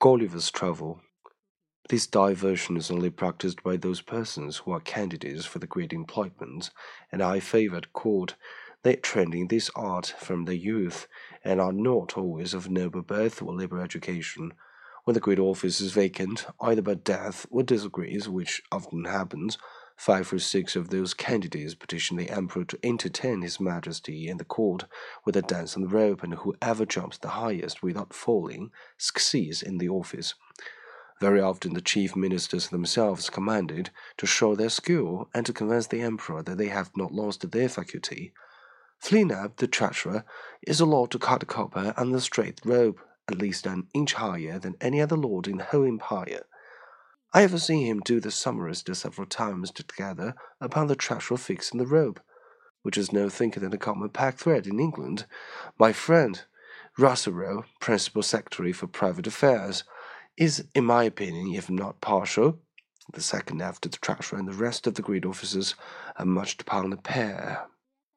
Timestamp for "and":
7.10-7.20, 11.42-11.60, 24.28-24.38, 26.22-26.34, 35.34-35.44, 64.38-64.48